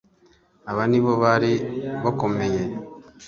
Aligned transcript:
aba 0.71 0.83
ni 0.91 0.99
bo 1.03 1.11
bari 1.23 1.53
bakomeye 2.03 2.61